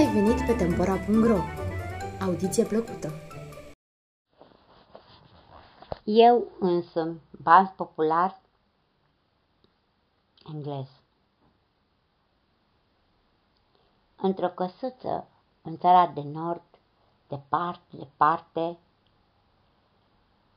ai 0.00 0.12
venit 0.12 0.46
pe 0.46 0.54
Tempora.ro! 0.54 1.38
Audiție 2.20 2.64
plăcută! 2.64 3.12
Eu 6.04 6.46
însă, 6.60 7.20
baz 7.42 7.68
popular 7.76 8.40
englez. 10.52 10.88
Într-o 14.16 14.48
căsuță, 14.48 15.28
în 15.62 15.78
țara 15.78 16.06
de 16.06 16.22
nord, 16.22 16.78
departe, 17.28 17.96
departe, 17.96 18.78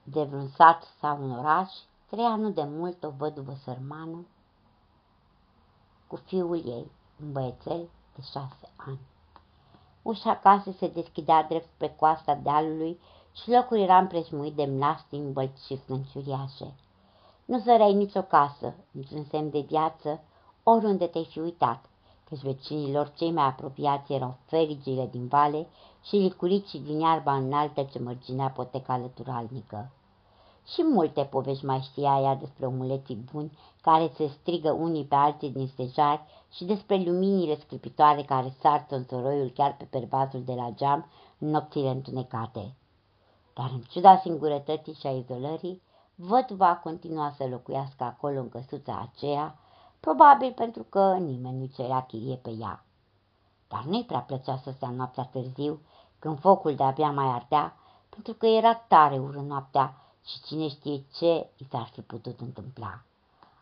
de 0.04 0.24
vreun 0.24 0.48
sat 0.48 0.84
sau 1.00 1.24
un 1.24 1.32
oraș, 1.32 1.72
trăia 2.10 2.36
nu 2.36 2.50
de 2.52 2.64
mult 2.64 3.04
o 3.04 3.10
văduvă 3.10 3.54
sărmană 3.64 4.26
cu 6.08 6.16
fiul 6.16 6.68
ei, 6.68 6.92
un 7.22 7.32
băiețel 7.32 7.90
de 8.16 8.22
șase 8.22 8.72
ani. 8.76 9.12
Ușa 10.04 10.36
casei 10.36 10.74
se 10.74 10.88
deschidea 10.88 11.44
drept 11.44 11.68
spre 11.76 11.96
coasta 12.00 12.36
dealului 12.36 13.00
și 13.36 13.50
locul 13.50 13.78
era 13.78 13.98
împrejmuit 13.98 14.54
de 14.54 14.66
mlaștini, 14.66 15.32
bălți 15.32 15.66
și 15.66 15.78
slânciuriașe. 15.78 16.74
Nu 17.46 17.60
zăreai 17.60 17.94
nicio 17.94 18.22
casă, 18.22 18.74
niciun 18.92 19.24
semn 19.24 19.50
de 19.50 19.60
viață, 19.60 20.20
oriunde 20.64 21.06
te-ai 21.06 21.26
fi 21.26 21.40
uitat, 21.40 21.86
căci 22.30 22.42
vecinilor 22.42 23.12
cei 23.16 23.32
mai 23.32 23.46
apropiați 23.46 24.14
erau 24.14 24.36
ferigile 24.46 25.08
din 25.12 25.28
vale 25.28 25.68
și 26.04 26.16
licuricii 26.16 26.80
din 26.80 27.00
iarba 27.00 27.36
înaltă 27.36 27.84
ce 27.84 28.00
mărginea 28.00 28.50
poteca 28.50 28.98
lăturalnică. 28.98 29.92
Și 30.66 30.84
multe 30.84 31.24
povești 31.24 31.66
mai 31.66 31.80
știa 31.80 32.20
ea 32.22 32.36
despre 32.36 32.66
omuleții 32.66 33.24
buni 33.32 33.58
care 33.82 34.12
se 34.16 34.28
strigă 34.28 34.72
unii 34.72 35.06
pe 35.06 35.16
alții 35.16 35.50
din 35.50 35.68
stejari 35.68 36.22
și 36.52 36.66
despre 36.66 36.96
luminile 36.96 37.60
sclipitoare 37.60 38.24
care 38.24 38.54
sar 38.60 38.86
tonțoroiul 38.90 39.50
chiar 39.50 39.76
pe 39.78 39.84
pervazul 39.84 40.44
de 40.44 40.54
la 40.54 40.70
geam 40.76 41.06
în 41.38 41.50
nopțile 41.50 41.90
întunecate. 41.90 42.74
Dar 43.54 43.70
în 43.74 43.82
ciuda 43.82 44.18
singurătății 44.18 44.94
și 44.94 45.08
a 45.08 45.12
izolării, 45.12 45.82
va 46.56 46.76
continua 46.76 47.34
să 47.38 47.48
locuiască 47.50 48.04
acolo 48.04 48.40
în 48.40 48.50
căsuța 48.50 49.10
aceea, 49.12 49.58
probabil 50.00 50.52
pentru 50.52 50.84
că 50.84 51.16
nimeni 51.20 51.60
nu 51.60 51.66
cerea 51.66 52.02
chirie 52.02 52.36
pe 52.36 52.50
ea. 52.60 52.84
Dar 53.68 53.84
nu-i 53.84 54.04
prea 54.04 54.20
plăcea 54.20 54.58
să 54.58 54.72
stea 54.72 54.90
noaptea 54.90 55.24
târziu, 55.24 55.80
când 56.20 56.40
focul 56.40 56.76
de-abia 56.76 57.12
mai 57.12 57.26
ardea, 57.26 57.76
pentru 58.10 58.34
că 58.34 58.46
era 58.46 58.76
tare 58.76 59.18
ură 59.18 59.40
noaptea 59.48 59.94
și 60.26 60.42
cine 60.42 60.68
știe 60.68 61.04
ce 61.14 61.50
i 61.58 61.66
s-ar 61.70 61.90
fi 61.94 62.02
putut 62.02 62.40
întâmpla. 62.40 63.02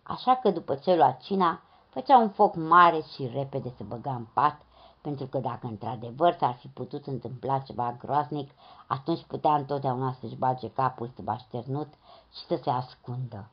Așa 0.04 0.36
că 0.36 0.50
după 0.50 0.76
ce 0.76 0.96
lua 0.96 1.12
cina, 1.12 1.62
făcea 1.90 2.18
un 2.18 2.30
foc 2.30 2.56
mare 2.56 3.02
și 3.14 3.30
repede 3.34 3.74
se 3.78 3.84
băga 3.84 4.16
în 4.16 4.26
pat, 4.34 4.62
pentru 5.02 5.26
că 5.26 5.38
dacă 5.38 5.68
într-adevăr 5.68 6.36
s-ar 6.40 6.54
fi 6.54 6.68
putut 6.68 7.08
întâmpla 7.08 7.60
ceva 7.60 7.96
groaznic, 8.00 8.52
atunci 8.88 9.24
putea 9.24 9.56
întotdeauna 9.56 10.16
să-și 10.20 10.36
bage 10.36 10.70
capul 10.70 11.12
sub 11.16 11.28
așternut 11.28 11.94
și 12.34 12.46
să 12.46 12.60
se 12.64 12.70
ascundă. 12.70 13.50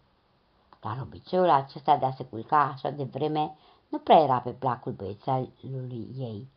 Dar 0.80 0.98
obiceiul 1.02 1.50
acesta 1.50 1.96
de 1.96 2.04
a 2.04 2.12
se 2.12 2.24
culca 2.24 2.72
așa 2.74 2.90
de 2.90 3.04
vreme 3.04 3.56
nu 3.88 3.98
prea 3.98 4.18
era 4.22 4.40
pe 4.40 4.50
placul 4.50 4.92
băiețelului 4.92 6.08
ei. 6.18 6.48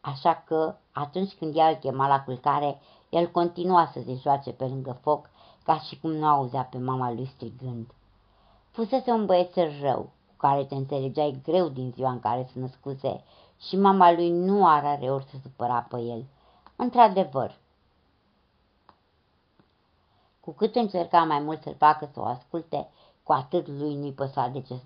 Așa 0.00 0.42
că, 0.46 0.76
atunci 0.92 1.32
când 1.32 1.56
ea 1.56 1.68
îl 1.68 1.74
chema 1.74 2.08
la 2.08 2.22
culcare, 2.22 2.80
el 3.08 3.30
continua 3.30 3.90
să 3.92 4.00
se 4.04 4.14
joace 4.14 4.52
pe 4.52 4.64
lângă 4.64 4.98
foc, 5.02 5.30
ca 5.66 5.78
și 5.78 6.00
cum 6.00 6.12
nu 6.12 6.26
auzea 6.26 6.62
pe 6.62 6.78
mama 6.78 7.12
lui 7.12 7.26
strigând. 7.26 7.90
Fusese 8.70 9.10
un 9.10 9.26
băiețel 9.26 9.80
rău, 9.80 10.00
cu 10.02 10.34
care 10.36 10.64
te 10.64 10.74
înțelegeai 10.74 11.40
greu 11.42 11.68
din 11.68 11.90
ziua 11.94 12.10
în 12.10 12.20
care 12.20 12.48
se 12.52 12.58
născuse 12.58 13.24
și 13.58 13.76
mama 13.76 14.12
lui 14.12 14.30
nu 14.30 14.66
are 14.66 15.10
ori 15.10 15.24
să 15.24 15.36
supăra 15.42 15.80
pe 15.80 16.00
el. 16.00 16.24
Într-adevăr, 16.76 17.58
cu 20.40 20.52
cât 20.52 20.74
încerca 20.74 21.24
mai 21.24 21.40
mult 21.40 21.62
să-l 21.62 21.74
facă 21.78 22.10
să 22.12 22.20
o 22.20 22.24
asculte, 22.24 22.88
cu 23.22 23.32
atât 23.32 23.68
lui 23.68 23.94
nu-i 23.94 24.12
păsa 24.12 24.48
de 24.48 24.60
ce 24.60 24.80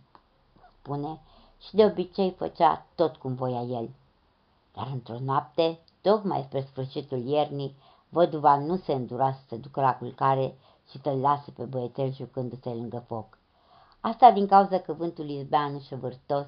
spune 0.81 1.21
și 1.59 1.75
de 1.75 1.85
obicei 1.85 2.31
făcea 2.31 2.87
tot 2.95 3.17
cum 3.17 3.35
voia 3.35 3.63
el. 3.63 3.91
Dar 4.75 4.89
într-o 4.93 5.19
noapte, 5.19 5.79
tocmai 6.01 6.43
spre 6.43 6.61
sfârșitul 6.61 7.19
iernii, 7.19 7.77
văduva 8.09 8.57
nu 8.57 8.77
se 8.77 8.93
îndura 8.93 9.33
să 9.33 9.41
se 9.49 9.57
ducă 9.57 9.81
la 9.81 9.97
culcare 9.97 10.55
și 10.91 11.01
să-l 11.03 11.21
lase 11.21 11.51
pe 11.51 11.65
băiețel 11.65 12.13
jucându-se 12.13 12.69
lângă 12.69 13.05
foc. 13.07 13.39
Asta 14.01 14.31
din 14.31 14.47
cauza 14.47 14.79
că 14.79 14.93
vântul 14.93 15.29
izbeanu 15.29 15.79
și 15.79 15.95
vârtos 15.95 16.47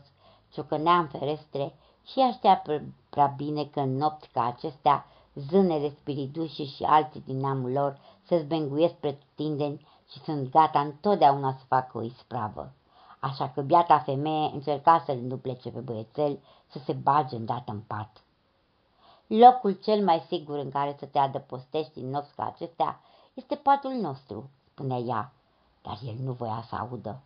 ciocănea 0.51 0.99
în 0.99 1.07
ferestre 1.07 1.75
și 2.07 2.21
ea 2.21 2.31
știa 2.31 2.63
prea 3.11 3.27
bine 3.27 3.65
că 3.65 3.81
în 3.81 3.97
nopți 3.97 4.29
ca 4.29 4.47
acestea 4.47 5.07
zânele 5.35 5.89
spiriduși 5.89 6.65
și 6.65 6.85
alții 6.85 7.23
din 7.27 7.39
neamul 7.39 7.71
lor 7.71 7.99
se 8.23 8.39
zbenguiesc 8.39 8.95
pretutindeni 8.95 9.87
și 10.11 10.19
sunt 10.19 10.51
gata 10.51 10.81
întotdeauna 10.81 11.53
să 11.53 11.65
facă 11.69 11.99
o 11.99 12.03
ispravă. 12.03 12.73
Așa 13.21 13.49
că 13.49 13.61
biata 13.61 13.99
femeie 13.99 14.51
încerca 14.53 15.03
să-l 15.07 15.17
înduplece 15.17 15.71
pe 15.71 15.81
băiețel 15.81 16.39
să 16.67 16.79
se 16.79 16.93
bage 16.93 17.37
îndată 17.37 17.73
în 17.73 17.81
pat. 17.81 18.23
Locul 19.27 19.73
cel 19.73 20.05
mai 20.05 20.25
sigur 20.27 20.59
în 20.59 20.71
care 20.71 20.97
să 20.99 21.07
te 21.07 21.19
adăpostești 21.19 21.99
în 21.99 22.11
nopți 22.11 22.35
ca 22.35 22.47
acestea 22.47 23.01
este 23.35 23.55
patul 23.55 23.93
nostru, 23.93 24.51
spunea 24.71 24.99
ea, 24.99 25.33
dar 25.83 25.99
el 26.07 26.15
nu 26.19 26.33
voia 26.33 26.65
să 26.69 26.75
audă. 26.75 27.21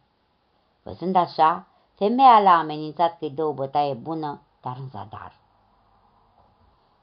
Văzând 0.83 1.17
așa, 1.17 1.67
femeia 1.95 2.41
l-a 2.41 2.59
amenințat 2.59 3.19
că-i 3.19 3.31
dă 3.31 3.45
o 3.45 3.53
bătaie 3.53 3.95
bună, 3.95 4.41
dar 4.61 4.77
în 4.79 4.89
zadar. 4.89 5.33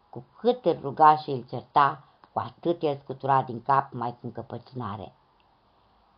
Cu 0.10 0.24
cât 0.40 0.66
îl 0.66 0.80
ruga 0.82 1.18
și 1.18 1.30
îl 1.30 1.46
certa, 1.50 2.04
cu 2.34 2.40
atât 2.40 2.82
el 2.82 3.00
scutura 3.04 3.42
din 3.42 3.62
cap 3.62 3.94
mai 3.94 4.12
cu 4.12 4.20
încăpățânare. 4.22 5.14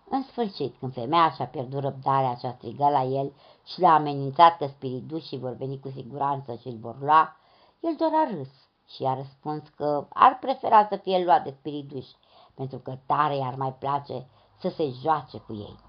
În 0.10 0.24
sfârșit, 0.24 0.78
când 0.78 0.94
femeia 0.94 1.32
și-a 1.32 1.46
pierdut 1.46 1.82
răbdarea 1.82 2.36
și 2.36 2.46
a 2.46 2.52
strigat 2.52 2.92
la 2.92 3.04
el 3.04 3.34
și 3.66 3.80
l-a 3.80 3.94
amenințat 3.94 4.58
că 4.58 4.68
spiritușii 4.68 5.40
vor 5.40 5.52
veni 5.52 5.80
cu 5.80 5.90
siguranță 5.90 6.56
și 6.56 6.68
îl 6.68 6.78
vor 6.78 7.00
lua, 7.00 7.36
el 7.80 7.96
doar 7.98 8.12
a 8.14 8.30
râs 8.30 8.50
și 8.88 9.04
a 9.04 9.16
răspuns 9.16 9.68
că 9.76 10.08
ar 10.14 10.38
prefera 10.40 10.88
să 10.90 10.96
fie 10.96 11.24
luat 11.24 11.44
de 11.44 11.56
spirituși, 11.60 12.16
pentru 12.56 12.78
că 12.78 12.98
tare 13.06 13.36
i-ar 13.36 13.56
mai 13.56 13.74
place 13.74 14.28
să 14.60 14.70
se 14.70 14.90
joace 15.02 15.38
cu 15.38 15.54
ei. 15.54 15.80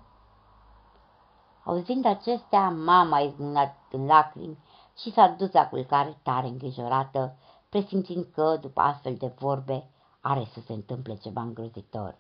Auzind 1.65 2.05
acestea, 2.05 2.71
mama 2.71 3.17
a 3.17 3.21
izbunat 3.21 3.77
în 3.91 4.07
lacrimi 4.07 4.59
și 4.99 5.13
s-a 5.13 5.29
dus 5.29 5.53
la 5.53 5.69
culcare 5.69 6.19
tare 6.23 6.47
îngrijorată, 6.47 7.37
presimțind 7.69 8.27
că, 8.35 8.59
după 8.61 8.81
astfel 8.81 9.15
de 9.15 9.33
vorbe, 9.39 9.91
are 10.21 10.45
să 10.53 10.61
se 10.61 10.73
întâmple 10.73 11.15
ceva 11.15 11.41
îngrozitor. 11.41 12.19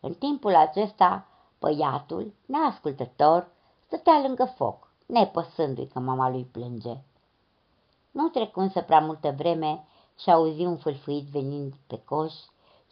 În 0.00 0.14
timpul 0.14 0.54
acesta, 0.54 1.26
băiatul, 1.58 2.34
neascultător, 2.46 3.48
stătea 3.86 4.20
lângă 4.26 4.44
foc, 4.44 4.92
nepăsându-i 5.06 5.86
că 5.86 5.98
mama 5.98 6.30
lui 6.30 6.44
plânge. 6.44 6.96
Nu 8.10 8.28
trecu 8.28 8.60
însă 8.60 8.80
prea 8.80 9.00
multă 9.00 9.34
vreme 9.36 9.84
și 10.18 10.30
auzi 10.30 10.64
un 10.64 10.76
fâlfâit 10.76 11.24
venind 11.24 11.74
pe 11.86 12.02
coș 12.04 12.32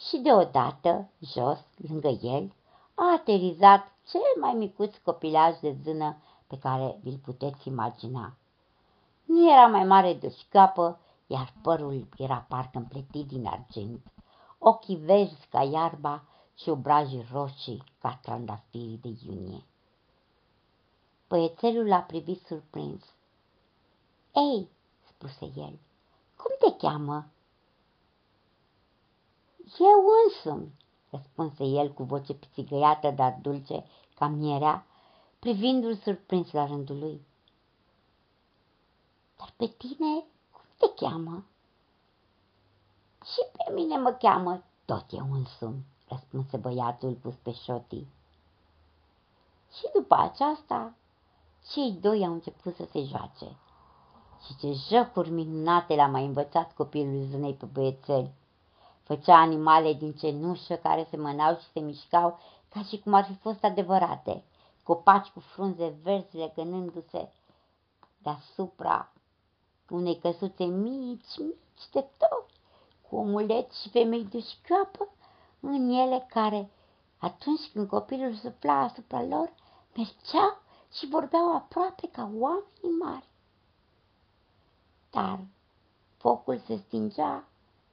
și 0.09 0.16
deodată, 0.16 1.09
jos, 1.21 1.59
lângă 1.88 2.09
el, 2.09 2.53
a 2.94 3.12
aterizat 3.12 3.93
cel 4.11 4.41
mai 4.41 4.53
micuț 4.53 4.97
copilaj 4.97 5.59
de 5.59 5.77
zână 5.83 6.16
pe 6.47 6.59
care 6.59 6.99
vi-l 7.03 7.19
puteți 7.25 7.69
imagina. 7.69 8.33
Nu 9.25 9.50
era 9.53 9.66
mai 9.66 9.84
mare 9.84 10.15
de 10.15 10.28
scapă, 10.28 10.99
iar 11.27 11.53
părul 11.62 12.09
era 12.16 12.44
parcă 12.49 12.78
împletit 12.78 13.27
din 13.27 13.47
argint, 13.47 14.06
ochii 14.59 14.97
verzi 14.97 15.47
ca 15.50 15.62
iarba 15.62 16.23
și 16.55 16.69
obrajii 16.69 17.26
roșii 17.32 17.85
ca 18.00 18.19
trandafirii 18.23 19.00
de 19.03 19.08
iunie. 19.26 19.64
Băiețelul 21.29 21.87
l-a 21.87 22.00
privit 22.00 22.46
surprins. 22.46 23.03
Ei, 24.35 24.69
spuse 25.08 25.44
el, 25.44 25.79
cum 26.37 26.53
te 26.58 26.76
cheamă? 26.76 27.26
Eu 29.78 30.05
însumi, 30.25 30.72
răspunse 31.11 31.64
el 31.64 31.93
cu 31.93 32.02
voce 32.02 32.34
pițigăiată, 32.34 33.11
dar 33.11 33.38
dulce, 33.43 33.84
ca 34.14 34.26
mierea, 34.26 34.87
privindu-l 35.38 35.94
surprins 35.94 36.50
la 36.50 36.67
rândul 36.67 36.99
lui. 36.99 37.26
Dar 39.37 39.52
pe 39.56 39.67
tine 39.67 40.25
cum 40.52 40.62
te 40.78 41.05
cheamă? 41.05 41.44
Și 43.25 43.40
pe 43.52 43.72
mine 43.72 43.96
mă 43.96 44.11
cheamă 44.11 44.62
tot 44.84 45.05
eu 45.11 45.26
însumi, 45.32 45.84
răspunse 46.08 46.56
băiatul 46.56 47.12
pus 47.12 47.34
pe 47.34 47.52
șotii. 47.52 48.08
Și 49.72 49.90
după 49.94 50.14
aceasta, 50.14 50.94
cei 51.72 51.93
doi 51.93 52.26
au 52.26 52.32
început 52.32 52.75
să 52.75 52.84
se 52.90 53.02
joace. 53.02 53.56
Și 54.46 54.56
ce 54.56 54.72
jocuri 54.88 55.31
minunate 55.31 55.94
l-a 55.94 56.06
mai 56.06 56.25
învățat 56.25 56.75
copilul 56.75 57.26
zânei 57.31 57.55
pe 57.55 57.67
băiețel. 57.67 58.32
Făcea 59.10 59.36
animale 59.36 59.92
din 59.92 60.12
cenușă 60.12 60.76
care 60.76 61.06
se 61.10 61.16
mânau 61.16 61.56
și 61.56 61.70
se 61.72 61.80
mișcau 61.80 62.38
ca 62.68 62.82
și 62.82 62.98
cum 62.98 63.14
ar 63.14 63.24
fi 63.24 63.34
fost 63.34 63.64
adevărate, 63.64 64.44
copaci 64.82 65.28
cu 65.28 65.40
frunze 65.40 65.98
verzi 66.02 66.36
legănându-se 66.36 67.32
deasupra 68.18 69.12
unei 69.88 70.18
căsuțe 70.18 70.64
mici, 70.64 71.38
mici 71.38 71.88
de 71.92 72.00
tot, 72.18 72.46
cu 73.08 73.16
omuleți 73.16 73.80
și 73.80 73.88
femei 73.88 74.24
de 74.24 74.40
șchioapă 74.40 75.08
în 75.60 75.88
ele 75.88 76.26
care, 76.28 76.70
atunci 77.18 77.70
când 77.72 77.88
copilul 77.88 78.34
sufla 78.34 78.80
asupra 78.80 79.22
lor, 79.22 79.52
mergeau 79.96 80.58
și 80.92 81.06
vorbeau 81.06 81.56
aproape 81.56 82.08
ca 82.12 82.30
oameni 82.38 82.98
mari. 83.00 83.28
Dar 85.10 85.38
focul 86.16 86.58
se 86.58 86.76
stingea 86.76 87.44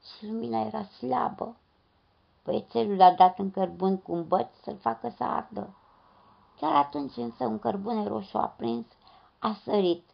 și 0.03 0.25
lumina 0.25 0.61
era 0.61 0.83
slabă. 0.83 1.55
Băiețelul 2.43 3.01
a 3.01 3.11
dat 3.11 3.39
în 3.39 3.51
cărbun 3.51 3.97
cu 3.97 4.11
un 4.11 4.27
băț 4.27 4.47
să-l 4.63 4.77
facă 4.77 5.13
să 5.17 5.23
ardă. 5.23 5.69
Chiar 6.59 6.75
atunci 6.75 7.15
însă 7.15 7.45
un 7.45 7.59
cărbune 7.59 8.07
roșu 8.07 8.37
aprins 8.37 8.85
a 9.39 9.57
sărit 9.63 10.09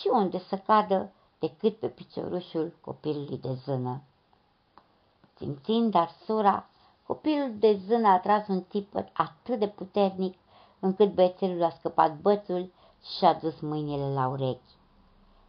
și 0.00 0.08
unde 0.12 0.38
să 0.38 0.56
cadă 0.56 1.12
decât 1.38 1.78
pe 1.78 1.88
piciorușul 1.88 2.72
copilului 2.80 3.38
de 3.38 3.52
zână. 3.52 4.02
Simțind 5.36 5.94
arsura, 5.94 6.66
copilul 7.06 7.54
de 7.58 7.80
zână 7.86 8.08
a 8.08 8.18
tras 8.18 8.46
un 8.48 8.62
tipăt 8.62 9.08
atât 9.12 9.58
de 9.58 9.68
puternic 9.68 10.38
încât 10.80 11.14
băiețelul 11.14 11.62
a 11.62 11.70
scăpat 11.70 12.16
bățul 12.16 12.72
și 13.16 13.24
a 13.24 13.34
dus 13.34 13.60
mâinile 13.60 14.12
la 14.12 14.26
urechi. 14.28 14.72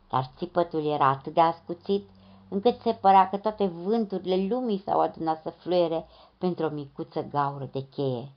Dar 0.09 0.31
țipătul 0.37 0.85
era 0.85 1.07
atât 1.07 1.33
de 1.33 1.41
ascuțit 1.41 2.09
încât 2.55 2.81
se 2.81 2.93
părea 2.93 3.29
că 3.29 3.37
toate 3.37 3.65
vânturile 3.65 4.53
lumii 4.53 4.81
s-au 4.85 4.99
adunat 4.99 5.41
să 5.41 5.49
fluiere 5.49 6.07
pentru 6.37 6.65
o 6.65 6.69
micuță 6.69 7.21
gaură 7.21 7.69
de 7.71 7.87
cheie. 7.87 8.31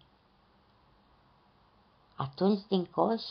Atunci 2.16 2.66
din 2.68 2.84
coș 2.84 3.22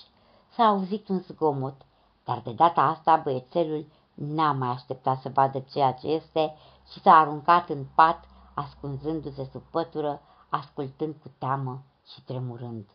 s-a 0.49 0.63
auzit 0.63 1.07
un 1.07 1.19
zgomot, 1.19 1.75
dar 2.23 2.41
de 2.41 2.51
data 2.51 2.81
asta 2.81 3.15
băiețelul 3.15 3.85
n-a 4.13 4.51
mai 4.51 4.69
așteptat 4.69 5.21
să 5.21 5.29
vadă 5.29 5.59
ceea 5.59 5.93
ce 5.93 6.07
este 6.07 6.55
și 6.91 6.99
s-a 6.99 7.13
aruncat 7.13 7.69
în 7.69 7.85
pat, 7.95 8.23
ascunzându-se 8.53 9.49
sub 9.51 9.61
pătură, 9.61 10.21
ascultând 10.49 11.15
cu 11.21 11.31
teamă 11.37 11.83
și 12.13 12.21
tremurând. 12.21 12.85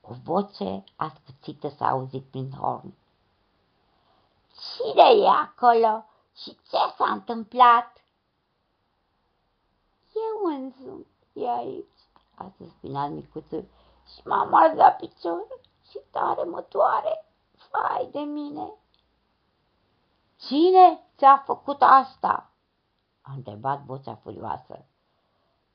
O 0.00 0.14
voce 0.24 0.84
ascuțită 0.96 1.68
s-a 1.68 1.88
auzit 1.88 2.24
prin 2.24 2.50
horn. 2.50 2.94
Cine 4.52 5.24
e 5.24 5.28
acolo 5.28 6.04
și 6.36 6.50
ce 6.70 6.78
s-a 6.96 7.12
întâmplat? 7.12 8.04
Eu 10.14 10.54
însumi 10.54 11.06
e 11.32 11.48
aici, 11.48 12.08
a 12.34 12.52
suspinat 12.56 13.10
micuțul 13.10 13.68
și 14.14 14.26
m-am 14.26 14.54
ars 14.54 14.74
la 14.74 14.90
picior 14.90 15.46
și 15.90 15.98
tare 16.10 16.42
mă 16.42 16.66
doare. 16.68 17.24
Fai 17.56 18.08
de 18.12 18.18
mine! 18.18 18.72
Cine 20.36 21.06
ți-a 21.16 21.42
făcut 21.46 21.82
asta? 21.82 22.48
a 23.26 23.32
întrebat 23.34 23.80
vocea 23.80 24.14
furioasă. 24.14 24.84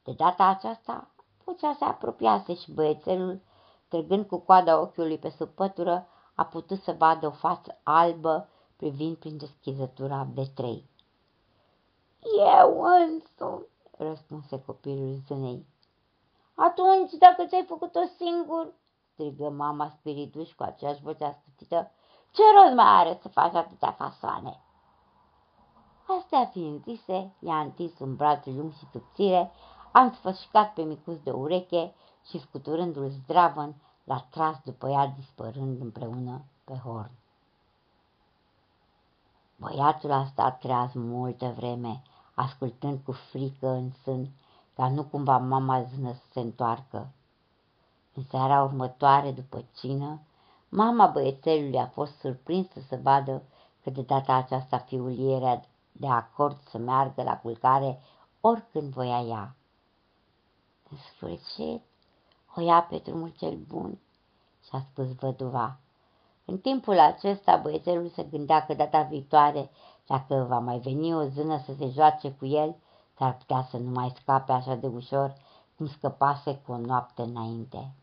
De 0.03 0.11
data 0.11 0.45
aceasta, 0.45 1.07
vocea 1.43 1.73
se 1.73 1.83
apropiase 1.83 2.53
și 2.55 2.71
băiețelul, 2.71 3.41
trăgând 3.87 4.27
cu 4.27 4.37
coada 4.37 4.79
ochiului 4.79 5.17
pe 5.17 5.29
sub 5.29 5.49
pătură, 5.49 6.07
a 6.35 6.45
putut 6.45 6.81
să 6.81 6.91
vadă 6.91 7.27
o 7.27 7.31
față 7.31 7.79
albă 7.83 8.49
privind 8.79 9.17
prin 9.17 9.37
deschizătura 9.37 10.27
de 10.33 10.45
trei. 10.55 10.89
Eu 12.37 12.81
însumi, 12.81 13.65
răspunse 13.97 14.63
copilul 14.65 15.19
zânei. 15.27 15.65
Atunci, 16.53 17.11
dacă 17.11 17.45
ți-ai 17.45 17.65
făcut-o 17.67 17.99
singur, 18.17 18.73
strigă 19.11 19.49
mama 19.49 19.89
spirituș 19.89 20.51
cu 20.51 20.63
aceeași 20.63 21.01
voce 21.01 21.23
ascuțită, 21.23 21.91
ce 22.31 22.41
rost 22.55 22.75
mai 22.75 22.99
are 22.99 23.19
să 23.21 23.27
faci 23.27 23.53
atâtea 23.53 23.91
fasoane? 23.91 24.61
Astea 26.17 26.45
fiind 26.45 26.83
zise, 26.83 27.33
i-a 27.39 27.59
întins 27.59 27.99
un 27.99 28.15
braț 28.15 28.45
lung 28.45 28.73
și 28.73 28.87
subțire, 28.91 29.51
a 29.91 30.01
însfășcat 30.01 30.73
pe 30.73 30.81
micuț 30.81 31.17
de 31.23 31.31
ureche 31.31 31.93
și 32.29 32.39
scuturându-l 32.39 33.09
zdravăn, 33.09 33.75
l-a 34.03 34.27
tras 34.29 34.61
după 34.63 34.89
ea 34.89 35.05
dispărând 35.07 35.81
împreună 35.81 36.41
pe 36.63 36.73
horn. 36.73 37.11
Băiatul 39.59 40.11
a 40.11 40.25
stat 40.25 40.59
treaz 40.59 40.93
multă 40.93 41.53
vreme, 41.57 42.01
ascultând 42.33 42.99
cu 43.03 43.11
frică 43.11 43.67
în 43.67 43.91
sân, 44.03 44.29
ca 44.75 44.89
nu 44.89 45.03
cumva 45.03 45.37
mama 45.37 45.83
zână 45.83 46.13
să 46.13 46.23
se 46.31 46.39
întoarcă. 46.39 47.11
În 48.13 48.23
seara 48.29 48.63
următoare, 48.63 49.31
după 49.31 49.65
cină, 49.75 50.19
mama 50.69 51.07
băiețelului 51.07 51.79
a 51.79 51.87
fost 51.87 52.19
surprinsă 52.19 52.79
să 52.87 52.99
vadă 53.01 53.41
că 53.83 53.89
de 53.89 54.01
data 54.01 54.33
aceasta 54.33 54.77
fiul 54.77 55.19
ei 55.19 55.35
era 55.35 55.61
de 55.91 56.07
acord 56.07 56.57
să 56.69 56.77
meargă 56.77 57.23
la 57.23 57.37
culcare 57.37 57.99
oricând 58.41 58.93
voia 58.93 59.21
ea. 59.21 59.55
În 60.89 60.97
sfârșit, 60.97 61.81
o 62.55 62.61
ia 62.61 62.81
pe 62.81 62.97
drumul 62.97 63.33
cel 63.37 63.55
bun, 63.55 63.99
și-a 64.67 64.79
spus 64.91 65.15
văduva. 65.15 65.77
În 66.49 66.57
timpul 66.57 66.99
acesta, 66.99 67.57
băiețelul 67.57 68.07
se 68.07 68.23
gândea 68.23 68.65
că 68.65 68.73
data 68.73 69.01
viitoare, 69.01 69.69
dacă 70.05 70.45
va 70.49 70.59
mai 70.59 70.79
veni 70.79 71.13
o 71.15 71.23
zână 71.23 71.57
să 71.65 71.73
se 71.73 71.87
joace 71.87 72.31
cu 72.31 72.45
el, 72.45 72.75
s-ar 73.17 73.37
putea 73.37 73.67
să 73.69 73.77
nu 73.77 73.89
mai 73.89 74.13
scape 74.15 74.51
așa 74.51 74.75
de 74.75 74.87
ușor 74.87 75.33
cum 75.75 75.87
scăpase 75.87 76.61
cu 76.65 76.71
o 76.71 76.77
noapte 76.77 77.21
înainte. 77.21 77.93